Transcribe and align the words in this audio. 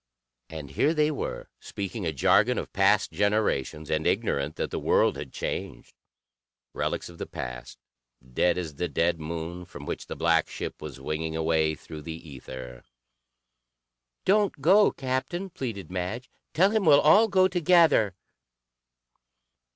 And 0.49 0.71
here 0.71 0.95
they 0.95 1.11
were, 1.11 1.47
speaking 1.59 2.07
a 2.07 2.11
jargon 2.11 2.57
of 2.57 2.73
past 2.73 3.11
generations, 3.11 3.91
and 3.91 4.07
ignorant 4.07 4.55
that 4.55 4.71
the 4.71 4.79
world 4.79 5.15
had 5.15 5.31
changed, 5.31 5.93
relics 6.73 7.07
of 7.07 7.19
the 7.19 7.27
past, 7.27 7.77
dead 8.33 8.57
as 8.57 8.73
the 8.77 8.87
dead 8.87 9.19
Moon 9.19 9.63
from 9.63 9.85
which 9.85 10.07
the 10.07 10.15
black 10.15 10.49
ship 10.49 10.81
was 10.81 10.99
winging 10.99 11.35
away 11.35 11.75
through 11.75 12.01
the 12.01 12.27
ether. 12.31 12.83
"Don't 14.25 14.59
go, 14.59 14.89
Captain," 14.89 15.51
pleaded 15.51 15.91
Madge. 15.91 16.31
"Tell 16.55 16.71
him 16.71 16.83
we'll 16.83 16.99
all 17.01 17.27
go 17.27 17.47
together." 17.47 18.15